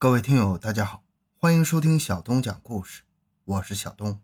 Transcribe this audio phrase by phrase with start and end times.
[0.00, 1.02] 各位听友，大家好，
[1.36, 3.02] 欢迎收听小东讲故事，
[3.44, 4.20] 我是小东。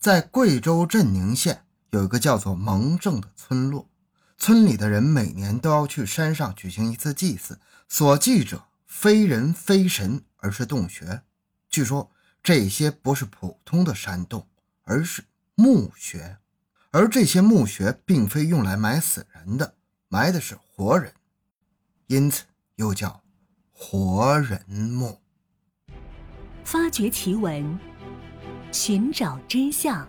[0.00, 3.88] 在贵州镇宁县有一个叫做蒙正的村落，
[4.36, 11.22] 村里的人每年都要去山上举行一次祭祀，所祭者非人非神，而是洞穴。
[11.68, 12.10] 据说
[12.42, 14.48] 这些不是普通的山洞，
[14.82, 15.22] 而是
[15.54, 16.38] 墓穴，
[16.90, 19.76] 而这些墓穴并非用来埋死人的，
[20.08, 21.14] 埋的是活人，
[22.08, 23.22] 因此又叫。
[23.82, 25.18] 活人墓，
[26.64, 27.78] 发掘奇闻，
[28.70, 30.06] 寻找真相，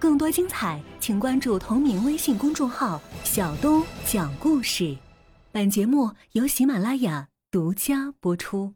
[0.00, 4.98] 更多精彩，请关注同名微信公众号“小东讲故事”。
[5.52, 8.74] 本节目由喜马拉雅独家播出。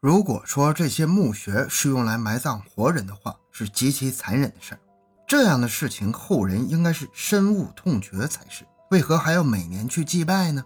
[0.00, 4.80] 如果说这些墓穴是用来埋葬活人的话，是极其残忍的事儿。
[5.26, 8.66] 这样的事情，后人应该是深恶痛绝才是。
[8.90, 10.62] 为何还要每年去祭拜呢？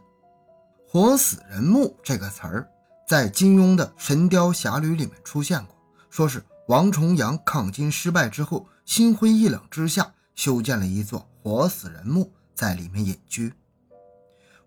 [0.95, 2.69] 活死人墓这个词儿，
[3.05, 5.75] 在金庸的《神雕侠侣》里面出现过，
[6.09, 13.53] 说是王重阳抗金失败之后，心灰意冷之下，修建了一座活死人墓，在里面隐居。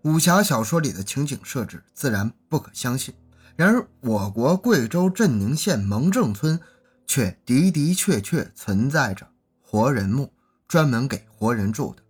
[0.02, 3.14] 武侠小说里的情景设置自然不可相信，
[3.56, 6.60] 然而我国贵州镇宁县蒙正村
[7.06, 9.26] 却的的确确存在着
[9.62, 10.30] 活人墓，
[10.68, 12.02] 专门给活人住的。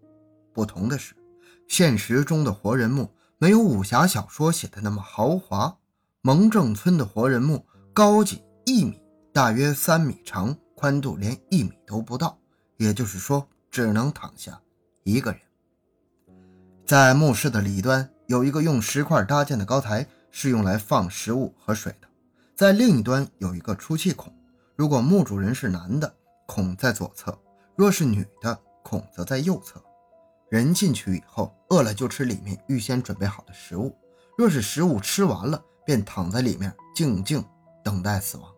[0.52, 1.14] 不同的是，
[1.68, 3.08] 现实中的活人墓。
[3.38, 5.78] 没有武侠小说写的那么豪华。
[6.22, 7.64] 蒙正村的活人墓
[7.94, 9.00] 高仅一米，
[9.32, 12.36] 大约三米长，宽度连一米都不到，
[12.76, 14.60] 也就是说，只能躺下
[15.04, 15.40] 一个人。
[16.84, 22.08] 在墓室的里端有一个用石块搭建的高台，是用来放食物和水的。
[22.56, 24.34] 在另一端有一个出气孔，
[24.74, 26.12] 如果墓主人是男的，
[26.46, 27.32] 孔在左侧；
[27.76, 29.80] 若是女的，孔则在右侧。
[30.50, 33.90] 人进去以后，饿了就吃里面预先准备好的食物；
[34.36, 37.44] 若是食物吃完了，便躺在里面静静
[37.84, 38.50] 等待死亡。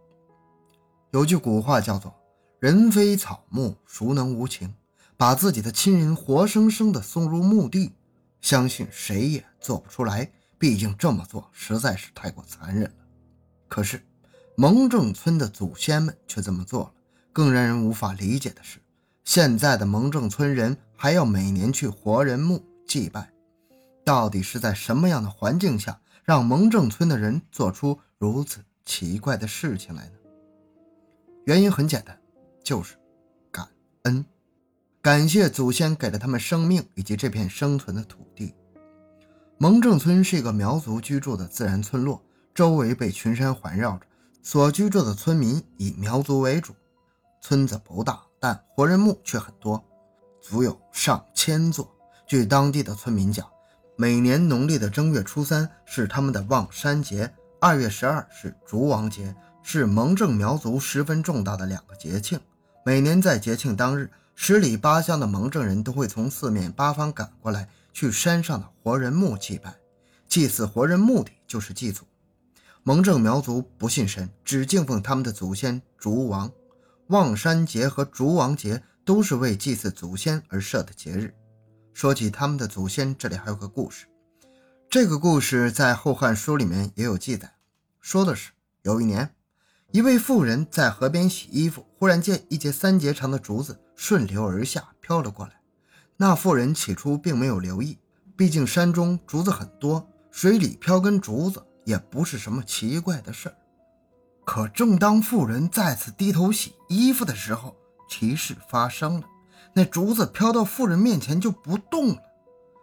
[1.10, 2.14] 有句古话叫做
[2.60, 4.74] “人非草木，孰能无情”，
[5.16, 7.92] 把自己的亲人活生生的送入墓地，
[8.40, 10.30] 相信谁也做不出来。
[10.58, 13.04] 毕竟这么做实在是太过残忍了。
[13.66, 14.04] 可是
[14.56, 16.92] 蒙正村的祖先们却这么做了。
[17.32, 18.80] 更让人无法理解的是。
[19.24, 23.30] 现在的蒙正村人还要每年去活人墓祭拜，
[24.04, 30.12] 到底是在什么样的环境下，让蒙正村的人做出如此奇怪的事情来呢？
[31.44, 32.20] 原因很简单，
[32.62, 32.96] 就是
[33.52, 33.68] 感
[34.02, 34.24] 恩，
[35.00, 38.54] 感谢祖先给了他们生命以及这片生存的土地。
[39.58, 42.22] 蒙正村是一个苗族居住的自然村落，
[42.54, 44.06] 周围被群山环绕着，
[44.42, 46.74] 所居住的村民以苗族为主，
[47.40, 48.22] 村子不大。
[48.40, 49.84] 但活人墓却很多，
[50.40, 51.94] 足有上千座。
[52.26, 53.46] 据当地的村民讲，
[53.96, 57.30] 每年农历的正月初三是他们的望山节，
[57.60, 62.40] 二月十二是烛王节，是蒙正苗族十分重大的两个节庆。
[62.82, 69.74] 每年在节庆当日，十里八乡的蒙正人都会从四面八方赶过来，去山上的活人墓祭拜。
[70.26, 72.04] 祭祀活人目的就是祭祖。
[72.84, 76.50] 蒙正苗族不信神，只敬奉他们的祖先烛王。
[77.10, 81.34] 望山节和烛王节都是为祭祀祖先而设的节日。
[81.92, 84.06] 说起他们的祖先，这里还有个故事。
[84.88, 87.52] 这个故事在《后汉书》里面也有记载，
[88.00, 89.34] 说的是有一年，
[89.90, 95.60] 一位妇人在河边洗衣服，忽然见一截三节长的竹子顺流而下飘了过来。
[96.16, 97.98] 那妇人起初并没有留意，
[98.36, 103.56] 毕竟山中竹子很多，水里飘根竹子也不是什么奇怪的事儿。
[104.52, 107.76] 可正当妇人再次低头洗衣服的时候，
[108.08, 109.26] 奇事发生了。
[109.72, 112.16] 那竹子飘到妇人面前就不动了。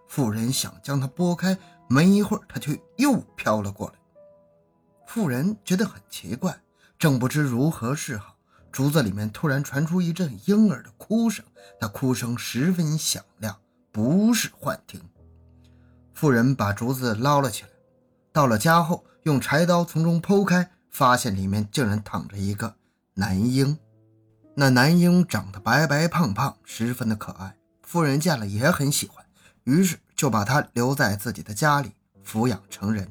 [0.07, 1.57] 妇人想将它拨开，
[1.89, 3.95] 没一会儿，它却又飘了过来。
[5.05, 6.57] 妇人觉得很奇怪，
[6.97, 8.37] 正不知如何是好，
[8.71, 11.43] 竹子里面突然传出一阵婴儿的哭声，
[11.81, 13.53] 那哭声十分响亮，
[13.91, 15.01] 不是幻听。
[16.13, 17.69] 妇人把竹子捞了起来，
[18.31, 20.71] 到了家后，用柴刀从中剖开。
[20.89, 22.75] 发现里面竟然躺着一个
[23.13, 23.77] 男婴，
[24.55, 27.55] 那男婴长得白白胖胖，十分的可爱。
[27.81, 29.25] 夫人见了也很喜欢，
[29.63, 31.91] 于是就把他留在自己的家里
[32.25, 33.07] 抚养成人。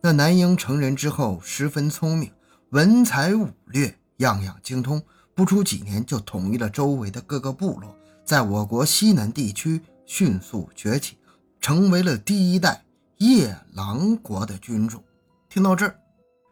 [0.00, 2.32] 那男婴成人之后十分聪明，
[2.70, 5.02] 文才武略样样精通，
[5.34, 11.18] 不出几年就统一了周围的各个部落，在我国西南地区迅速崛起，
[11.60, 12.84] 成为了第一代
[13.18, 15.02] 夜郎国的君主。
[15.48, 16.03] 听到这儿。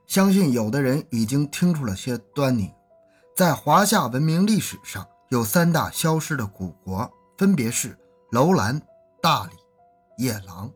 [0.07, 2.71] 相信有的人已经听出了些端倪，
[3.37, 7.99] 在华夏文明历史上有三大消失的古国，分别是
[8.31, 8.81] 楼兰、
[9.23, 9.53] 大理、
[10.19, 10.71] 夜郎。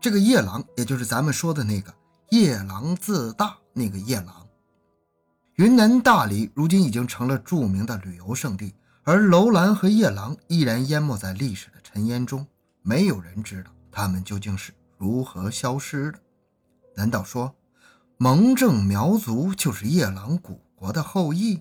[0.00, 1.92] 这个夜郎，也就是咱们说的那个
[2.30, 4.46] 夜郎自大那个夜郎。
[5.56, 12.46] 云南大理如今已经成了著名的旅游胜地，而楼兰和夜郎依然淹没在历史的尘烟中，
[12.82, 16.18] 没有人知道他们究竟是如何消失的。
[16.94, 17.54] 难道说
[18.22, 21.58] 蒙正苗族就是夜郎古国的后裔？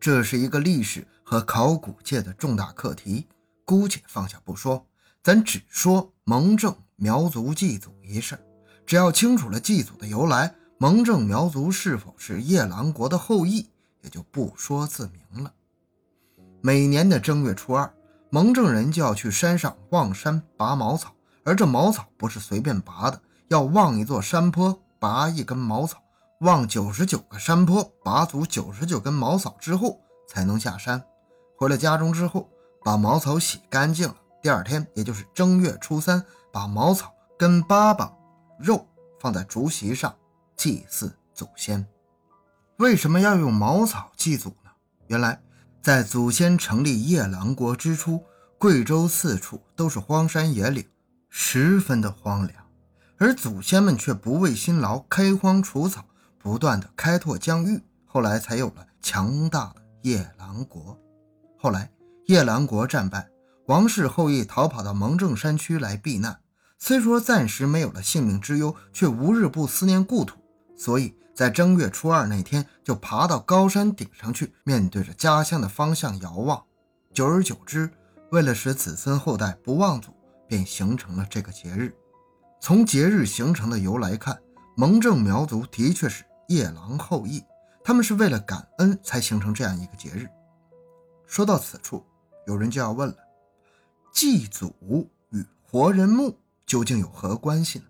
[0.00, 3.26] 这是一个历史和考古界的重大课题，
[3.66, 4.86] 姑且放下不说，
[5.22, 8.38] 咱只说蒙正苗族祭祖一事。
[8.86, 10.54] 只要清楚了祭祖的由来。
[10.78, 13.68] 蒙正苗族是否是夜郎国的后裔，
[14.00, 15.52] 也就不说自明了。
[16.62, 17.92] 每年的正月初二，
[18.30, 21.14] 蒙正人就要去山上望山拔茅草，
[21.44, 26.02] 而这茅草不是随便拔的，要望一座山坡，拔一根茅草，
[26.40, 31.00] 望九十九个山坡，拔足九十九根茅草之后，才能下山。
[31.56, 32.50] 回了家中之后，
[32.82, 34.16] 把茅草洗干净了。
[34.42, 36.20] 第二天，也就是正月初三，
[36.52, 38.10] 把茅草跟粑粑、
[38.58, 38.84] 肉
[39.20, 40.12] 放在竹席上。
[40.56, 41.86] 祭祀祖先，
[42.78, 44.70] 为什么要用茅草祭祖呢？
[45.06, 45.40] 原来，
[45.80, 48.24] 在祖先成立夜郎国之初，
[48.58, 50.84] 贵州四处都是荒山野岭，
[51.30, 52.65] 十分的荒凉，
[53.18, 56.04] 而祖先们却不畏辛劳，开荒除草，
[56.38, 60.98] 不断的开拓疆域，后来才有了强大的夜郎国。
[61.56, 61.90] 后来，
[62.26, 63.28] 夜郎国战败，
[63.66, 66.38] 王室后裔逃跑到蒙正山区来避难，
[66.78, 70.36] 虽说暂时没有了性命之忧，却无日不思念故土。
[70.76, 76.62] 所以在正月初二那天，就爬到高山顶上去，面对着家乡的方向遥望。
[77.14, 77.90] 久而久之，
[78.30, 80.10] 为了使子孙后代不忘祖，
[80.46, 81.94] 便形成了这个节日。
[82.66, 84.36] 从节日形成的由来看，
[84.74, 87.40] 蒙正苗族的确是夜郎后裔，
[87.84, 90.26] 他们是为了感恩才形成这样一个节日。
[91.28, 92.04] 说到此处，
[92.44, 93.14] 有人就要问了：
[94.12, 94.74] 祭祖
[95.30, 96.36] 与活人墓
[96.66, 97.84] 究竟有何关系呢？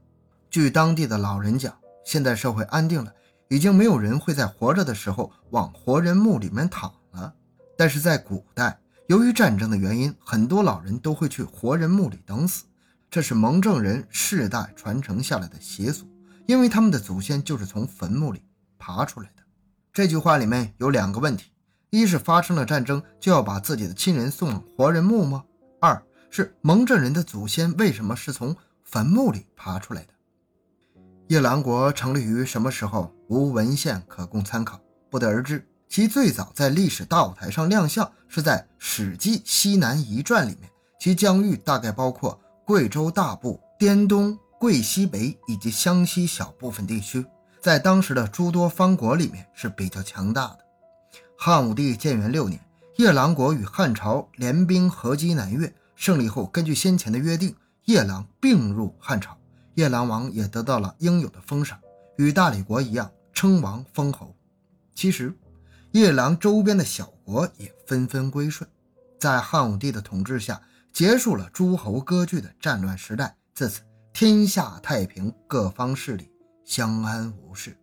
[0.51, 1.75] 据当地的老人讲。
[2.05, 3.11] 现代社会安定了，
[3.49, 7.35] 已经没有人会在活着的时候往活人墓里面躺了。
[7.79, 12.67] 但是在古代，由于战争的原因，很多老人都会去活人墓里等死，
[13.11, 16.07] 这是蒙正人世代传承下来的习俗，
[16.47, 18.43] 因为他们的祖先就是从坟墓里
[18.79, 19.43] 爬出来的。
[19.93, 21.53] 这句话里面有两个问题：
[21.91, 25.45] 一是发生了战争就要把自己的亲人送往活人墓吗？
[25.81, 28.55] 二是蒙正人的祖先为什么是从
[28.85, 30.09] 坟墓里爬出来的？
[31.29, 33.13] 夜郎国成立于什么时候？
[33.29, 34.81] 无文献可供参考，
[35.11, 35.67] 不得而知。
[35.89, 40.71] 其最早在历史大舞台上亮相是在《史记·西南夷传》里面，
[41.01, 47.25] 其疆域大概包括贵州大部、滇东、贵西北以及湘西小部分地区，
[47.63, 50.59] 在当时的诸多方国里面是比较强大的。
[51.39, 52.61] 汉武帝建元六年，
[52.97, 57.55] 夜郎国与汉朝联兵合击南越，胜利后，根据先前的约定，
[57.85, 59.39] 夜郎并入汉朝。
[59.75, 61.79] 夜郎王也得到了应有的封赏，
[62.17, 64.35] 与大理国一样称王封侯。
[64.93, 65.33] 其实，
[65.93, 68.69] 夜郎周边的小国也纷纷归顺，
[69.21, 70.61] 在汉武帝的统治下，
[70.97, 73.37] 结束了诸侯割据的战乱时代。
[73.53, 73.83] 自此，
[74.15, 76.31] 天下太平，各方势力
[76.65, 77.77] 相安无事。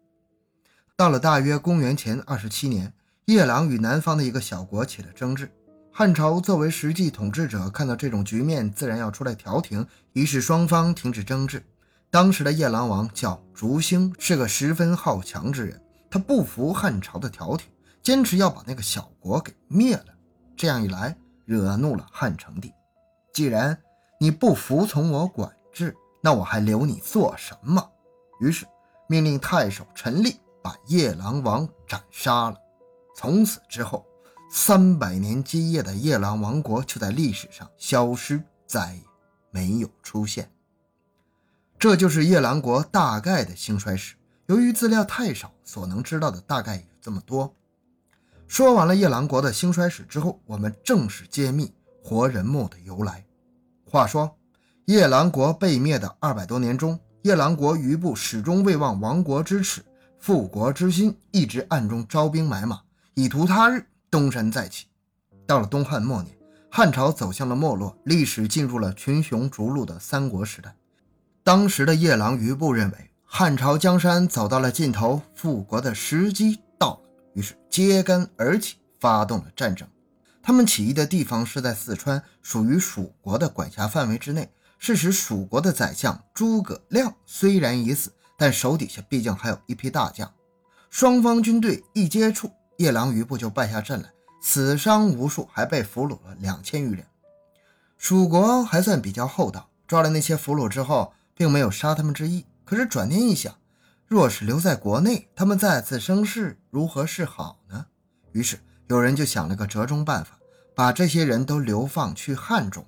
[0.95, 2.91] 到了大约公元前二十七年，
[3.25, 5.47] 夜郎与南方的一个小国起了争执。
[5.91, 11.63] 汉朝作为实际统治者，看到这种局面，自然要出来调停，于是双方停止争执。
[12.09, 15.79] 当时的夜郎王叫烛兴，是个十分好强之人。
[16.09, 17.67] 他不服汉朝的调停，
[18.01, 20.07] 坚持要把那个小国给灭了。
[20.57, 21.15] 这样一来，
[21.45, 22.73] 惹怒了汉成帝。
[23.33, 23.77] 既然
[24.19, 27.91] 你不服从我管制，那我还留你做什么？
[28.39, 28.65] 于是
[29.07, 32.57] 命令太守陈立把夜郎王斩杀了。
[33.15, 34.05] 从此之后，
[34.51, 39.01] 三百年基业的夜郎王国就在历史上消失，再也
[39.49, 40.51] 没有出现。
[41.79, 44.15] 这就是夜郎国大概的兴衰史。
[44.45, 47.55] 由于资料太少，所能知道的大概有这么多。
[48.47, 53.25] 说完了夜郎国的兴衰史之后，我们正式揭秘活人墓的由来。
[53.89, 54.35] 话说，
[54.85, 59.81] 夜郎国被灭的二百多年中，夜郎国余部始终未忘亡国之耻、
[60.19, 62.81] 复国之心，一直暗中招兵买马，
[63.13, 64.87] 以图他日东山再起。
[65.47, 66.35] 到了东汉末年，
[66.69, 70.75] 汉朝走向了没落，历史进入了群雄逐鹿的三国时代。
[71.41, 77.01] 当时的夜郎余部认为，汉朝江山走到了尽头，复国的时机到了，
[77.33, 79.87] 于是揭竿而起，发动了战争。
[80.43, 84.51] 他们起义的地方是在四川，属于蜀国的管辖范围之内。
[84.77, 90.31] 是时，蜀国的宰相诸葛亮虽然已死，但手底下毕竟还有一批大将。
[90.89, 97.03] 双方军队一接触，夜郎余部就败下阵来，死伤无数，还被俘虏了两千余人。
[97.97, 101.13] 蜀国还算比较厚道，抓了那些俘虏之后。
[101.35, 102.45] 并没有杀他们之意。
[102.63, 103.55] 可是转念一想，
[104.05, 107.87] 若是留在国内，他们再次生事，如何是好呢？
[108.33, 110.37] 于是有人就想了个折中办法，
[110.75, 112.85] 把这些人都流放去汉中。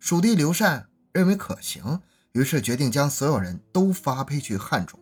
[0.00, 2.00] 蜀地刘禅认为可行，
[2.32, 4.98] 于是决定将所有人都发配去汉中。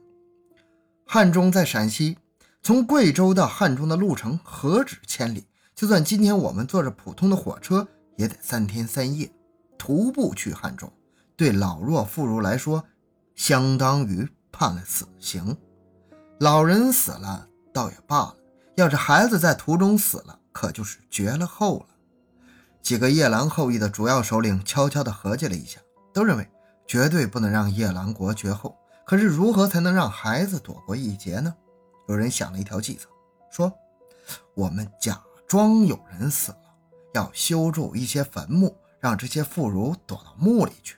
[1.07, 2.19] 汉中在陕西，
[2.63, 5.47] 从贵州到汉中的路程何止千里？
[5.75, 9.31] 就算今天我们坐着普通的火车，也得三天三夜。
[9.77, 10.93] 徒步去汉中，
[11.35, 12.85] 对老弱妇孺来说，
[13.35, 15.57] 相当于判了死刑。
[16.39, 18.37] 老人死了倒也罢了，
[18.83, 21.87] 要是孩子在途中死了，可就是绝了后了。
[22.83, 25.79] 几个夜郎后裔的主要首领悄悄地合计了一下，
[26.13, 26.51] 都认为
[26.85, 28.77] 绝对不能让夜郎国绝后。
[29.07, 31.55] 可是如何才能让孩子躲过一劫呢？
[32.09, 33.09] 有人想了一条计策，
[33.53, 33.73] 说
[34.55, 36.75] ：“我们假装有人死了，
[37.15, 40.97] 要修筑一些坟墓。”让这些妇孺躲到墓里去。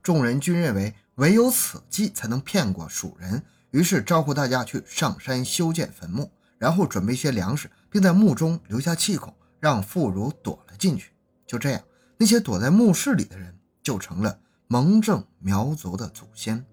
[0.00, 6.30] 众人均认为唯有此计才能骗过蜀人，于是招呼大家去上山修建坟墓，
[6.62, 11.10] 然后准备一些粮食，并在墓中留下气孔，让妇孺躲了进去。
[11.44, 11.82] 就这样，
[12.16, 13.52] 那些躲在墓室里的人
[13.82, 14.38] 就成了
[14.68, 16.64] 蒙正苗族的祖先。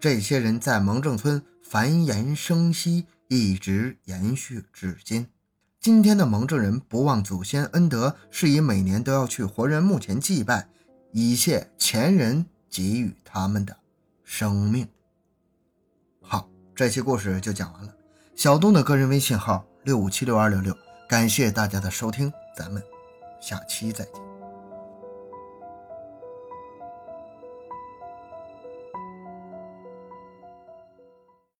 [0.00, 5.28] 这些人在蒙正村繁衍生息，一直延续至今。
[5.78, 10.68] 今天的蒙正人不忘祖先恩德，是以每年都要去活人墓前祭拜，
[11.12, 13.76] 以谢前人给予他们的
[14.24, 14.88] 生命。
[16.20, 17.97] 好，这期故事就讲完了。
[18.38, 20.72] 小东的个人微信号六五七六二六六，
[21.08, 22.80] 感谢大家的收听，咱们
[23.40, 24.27] 下期再见。